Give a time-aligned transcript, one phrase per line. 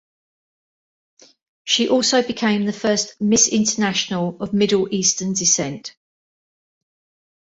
[1.63, 5.95] She also became the first Miss International of Middle Eastern descent.